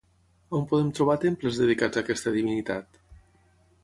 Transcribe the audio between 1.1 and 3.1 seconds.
temples dedicats a aquesta divinitat?